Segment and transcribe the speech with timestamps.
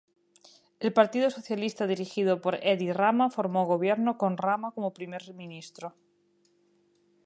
[0.79, 5.93] El Partido Socialista dirigido por Edi Rama formó gobierno con Rama como Primer Ministro.